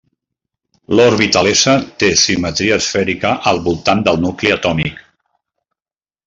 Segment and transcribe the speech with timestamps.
[0.99, 5.05] L'orbital s té simetria esfèrica al voltant del nucli atòmic.